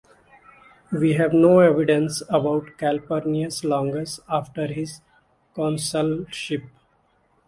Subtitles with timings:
[0.91, 5.01] We have no evidence about Calpurnius Longus after his
[5.53, 6.63] consulship.